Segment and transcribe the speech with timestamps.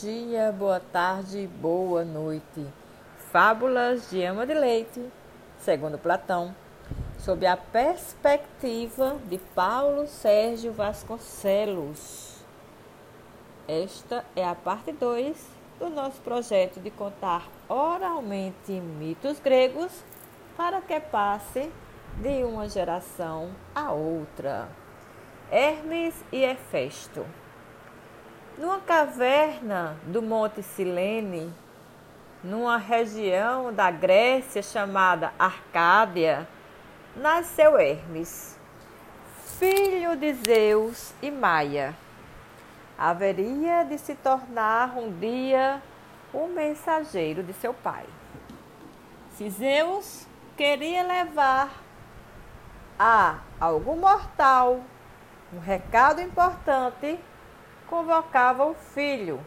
[0.00, 2.64] dia, boa tarde, boa noite.
[3.32, 5.04] Fábulas de Ama de Leite,
[5.58, 6.54] segundo Platão,
[7.18, 12.36] sob a perspectiva de Paulo Sérgio Vasconcelos.
[13.66, 15.36] Esta é a parte 2
[15.80, 19.90] do nosso projeto de contar oralmente mitos gregos
[20.56, 21.72] para que passe
[22.18, 24.68] de uma geração a outra.
[25.50, 27.26] Hermes e Hefesto.
[28.58, 31.54] Numa caverna do Monte Silene,
[32.42, 36.48] numa região da Grécia chamada Arcádia,
[37.14, 38.58] nasceu Hermes,
[39.60, 41.94] filho de Zeus e Maia.
[42.98, 45.80] Haveria de se tornar um dia
[46.34, 48.06] o mensageiro de seu pai.
[49.36, 51.70] Se Zeus queria levar
[52.98, 54.80] a algum mortal
[55.52, 57.20] um recado importante,
[57.88, 59.40] convocava o filho,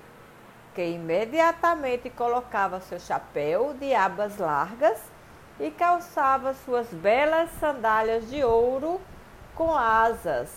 [0.74, 5.00] que imediatamente colocava seu chapéu de abas largas
[5.60, 9.00] e calçava suas belas sandálias de ouro
[9.56, 10.52] com asas,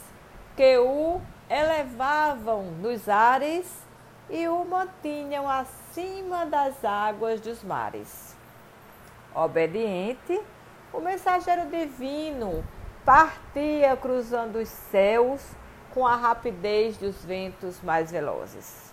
[0.56, 3.84] que o elevavam nos ares
[4.30, 8.34] e o mantinham acima das águas dos mares.
[9.34, 10.40] Obediente,
[10.92, 12.64] o mensageiro divino
[13.04, 15.44] partia cruzando os céus
[15.94, 18.92] com a rapidez dos ventos mais velozes.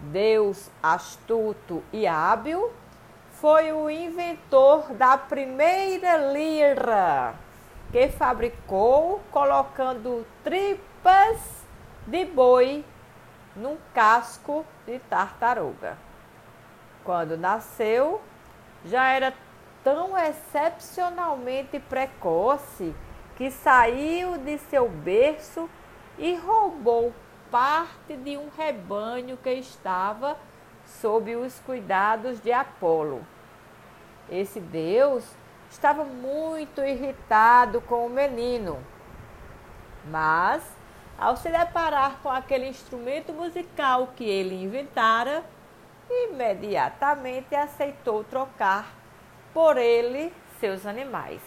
[0.00, 2.72] Deus astuto e hábil
[3.32, 7.34] foi o inventor da primeira lira,
[7.92, 11.38] que fabricou colocando tripas
[12.06, 12.82] de boi
[13.54, 15.98] num casco de tartaruga.
[17.04, 18.22] Quando nasceu,
[18.86, 19.34] já era
[19.84, 22.94] tão excepcionalmente precoce
[23.36, 25.68] que saiu de seu berço
[26.20, 27.14] e roubou
[27.50, 30.36] parte de um rebanho que estava
[30.84, 33.26] sob os cuidados de Apolo.
[34.30, 35.24] Esse deus
[35.70, 38.78] estava muito irritado com o menino,
[40.10, 40.62] mas
[41.18, 45.42] ao se deparar com aquele instrumento musical que ele inventara,
[46.08, 48.92] imediatamente aceitou trocar
[49.54, 51.40] por ele seus animais.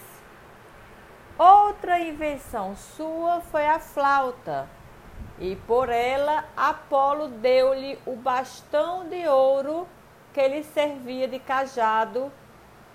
[1.83, 4.69] Outra invenção sua foi a flauta,
[5.37, 9.85] e por ela Apolo deu-lhe o bastão de ouro
[10.33, 12.31] que lhe servia de cajado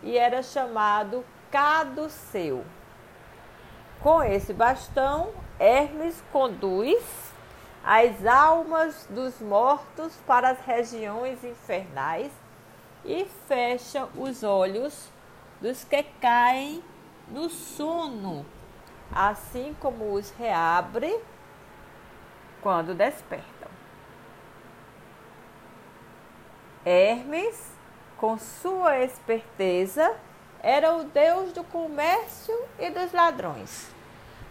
[0.03, 2.65] e era chamado caduceu.
[4.01, 7.31] Com esse bastão, Hermes conduz
[7.85, 12.33] as almas dos mortos para as regiões infernais
[13.05, 15.11] e fecha os olhos
[15.61, 16.83] dos que caem
[17.31, 18.47] no sono,
[19.13, 21.19] assim como os reabre
[22.61, 23.69] quando despertam.
[26.85, 27.73] Hermes,
[28.17, 30.17] com sua esperteza,
[30.63, 33.91] era o deus do comércio e dos ladrões.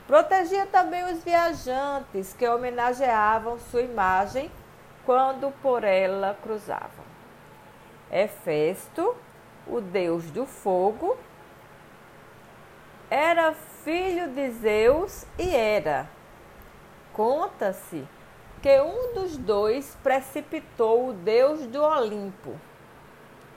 [0.06, 4.50] Protegia também os viajantes que homenageavam sua imagem
[5.06, 7.06] quando por ela cruzavam.
[8.12, 9.16] Hefesto,
[9.66, 11.18] o deus do fogo,
[13.10, 13.54] era
[13.84, 16.10] filho de Zeus e Hera.
[17.14, 18.06] Conta-se
[18.62, 22.56] que um dos dois precipitou o deus do Olimpo.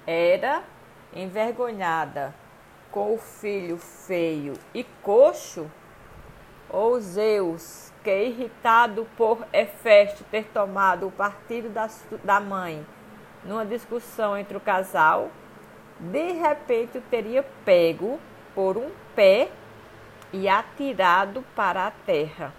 [0.06, 0.62] Hera,
[1.12, 2.32] envergonhada
[2.92, 5.70] com o filho feio e coxo,
[6.68, 11.88] ou Zeus, que irritado por Hefesto ter tomado o partido da,
[12.22, 12.86] da mãe
[13.44, 15.30] numa discussão entre o casal,
[15.98, 18.20] de repente o teria pego
[18.54, 19.50] por um pé
[20.32, 22.52] e atirado para a terra,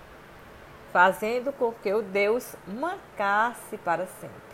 [0.91, 4.51] fazendo com que o Deus mancasse para sempre.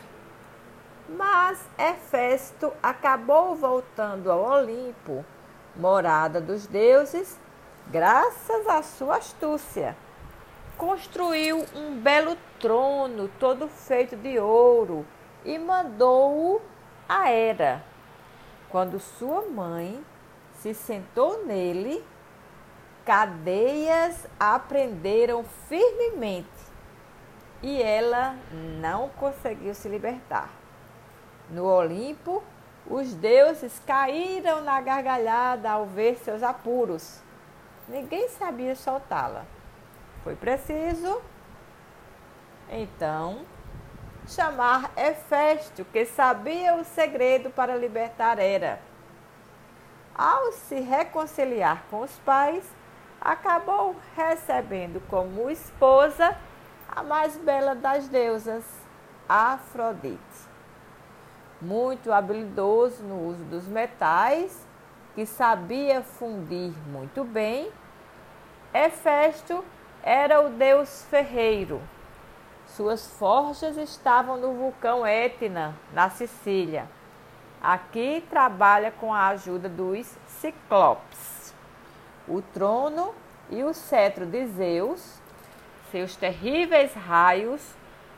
[1.10, 5.24] Mas Hefesto acabou voltando ao Olimpo,
[5.76, 7.40] morada dos deuses,
[7.88, 9.96] graças à sua astúcia.
[10.78, 15.06] Construiu um belo trono todo feito de ouro
[15.46, 16.62] e mandou-o
[17.08, 17.84] a Hera.
[18.70, 20.04] Quando sua mãe
[20.62, 22.04] se sentou nele,
[23.06, 26.48] cadeias a prenderam firmemente
[27.62, 28.36] e ela
[28.80, 30.50] não conseguiu se libertar.
[31.50, 32.44] No Olimpo,
[32.86, 37.22] os deuses caíram na gargalhada ao ver seus apuros.
[37.88, 39.46] Ninguém sabia soltá-la.
[40.24, 41.22] Foi preciso,
[42.70, 43.46] então,
[44.28, 48.80] chamar Hefesto, que sabia o segredo para libertar Hera.
[50.18, 52.68] Ao se reconciliar com os pais,
[53.22, 56.36] acabou recebendo como esposa
[56.88, 58.66] a mais bela das deusas,
[59.30, 60.18] Afrodite.
[61.62, 64.66] Muito habilidoso no uso dos metais,
[65.14, 67.72] que sabia fundir muito bem,
[68.74, 69.64] Hefesto
[70.02, 71.82] era o deus ferreiro.
[72.66, 76.88] Suas forjas estavam no vulcão Etna, na Sicília.
[77.62, 81.54] Aqui trabalha com a ajuda dos ciclopes.
[82.28, 83.14] O trono
[83.50, 85.20] e o cetro de Zeus,
[85.92, 87.62] seus terríveis raios,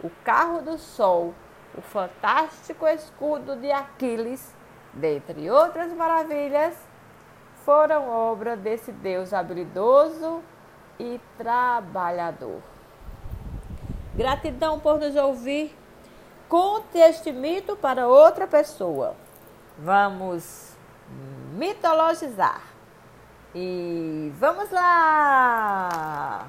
[0.04, 1.34] o carro do sol,
[1.78, 4.54] o fantástico escudo de Aquiles,
[4.94, 6.76] dentre outras maravilhas,
[7.64, 10.42] foram obra desse Deus habilidoso
[11.00, 12.62] e trabalhador.
[14.16, 15.78] Gratidão por nos ouvir.
[16.50, 19.16] Conte este mito para outra pessoa.
[19.82, 20.74] Vamos
[21.54, 22.62] mitologizar.
[23.56, 26.48] E vamos lá!